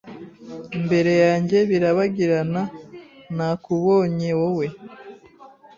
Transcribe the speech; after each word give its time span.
Mbere 0.85 1.11
yanjye 1.25 1.57
birabagirana 1.69 2.61
Nakubonye 3.35 4.29
wowe 4.39 4.67